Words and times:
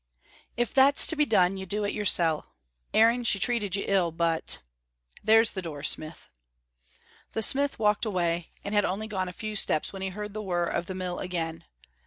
"If 0.57 0.73
that's 0.73 1.05
to 1.05 1.15
be 1.15 1.25
done, 1.25 1.57
you 1.57 1.67
do 1.67 1.83
it 1.83 1.93
yoursel'. 1.93 2.47
Aaron, 2.91 3.23
she 3.23 3.37
treated 3.37 3.75
you 3.75 3.83
ill, 3.87 4.11
but" 4.11 4.57
"There's 5.23 5.51
the 5.51 5.61
door, 5.61 5.83
smith." 5.83 6.27
The 7.33 7.43
smith 7.43 7.77
walked 7.77 8.05
away, 8.05 8.49
and 8.65 8.73
had 8.73 8.83
only 8.83 9.05
gone 9.05 9.29
a 9.29 9.31
few 9.31 9.55
steps 9.55 9.93
when 9.93 10.01
he 10.01 10.09
heard 10.09 10.33
the 10.33 10.41
whirr 10.41 10.65
of 10.65 10.87
the 10.87 10.95
mill 10.95 11.19
again. 11.19 11.65